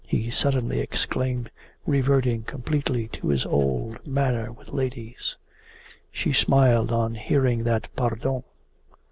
[0.07, 1.51] he suddenly exclaimed,
[1.85, 5.37] reverting completely to his old manner with ladies.
[6.11, 8.41] She smiled on hearing that PARDON.